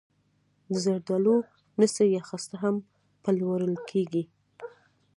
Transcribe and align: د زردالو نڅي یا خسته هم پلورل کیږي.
د 0.69 0.71
زردالو 0.83 1.35
نڅي 1.79 2.05
یا 2.15 2.21
خسته 2.29 2.55
هم 2.63 2.75
پلورل 3.23 3.75
کیږي. 3.89 4.23